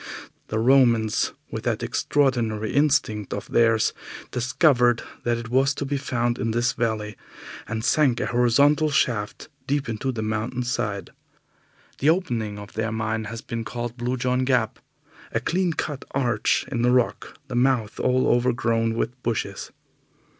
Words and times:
The 0.47 0.57
Romans, 0.57 1.31
with 1.51 1.61
that 1.65 1.83
extraordinary 1.83 2.73
instinct 2.73 3.35
of 3.35 3.47
theirs, 3.51 3.93
discovered 4.31 5.03
that 5.25 5.37
it 5.37 5.49
was 5.49 5.75
to 5.75 5.85
be 5.85 5.95
found 5.97 6.39
in 6.39 6.49
this 6.49 6.73
valley, 6.73 7.15
and 7.67 7.85
sank 7.85 8.19
a 8.19 8.25
horizontal 8.25 8.89
shaft 8.89 9.47
deep 9.67 9.87
into 9.87 10.11
the 10.11 10.23
mountain 10.23 10.63
side. 10.63 11.11
The 11.99 12.09
opening 12.09 12.57
of 12.57 12.73
their 12.73 12.91
mine 12.91 13.25
has 13.25 13.41
been 13.43 13.63
called 13.63 13.95
Blue 13.95 14.17
John 14.17 14.43
Gap, 14.43 14.79
a 15.33 15.39
clean 15.39 15.71
cut 15.73 16.03
arch 16.15 16.65
in 16.71 16.81
the 16.81 16.89
rock, 16.89 17.37
the 17.47 17.53
mouth 17.55 17.99
all 17.99 18.25
overgrown 18.27 18.95
with 18.95 19.21
bushes. 19.21 19.69